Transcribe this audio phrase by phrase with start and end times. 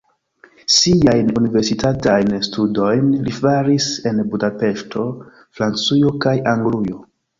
[0.75, 5.05] Siajn universitatajn studojn li faris en Budapeŝto,
[5.61, 6.99] Francujo kaj Anglujo.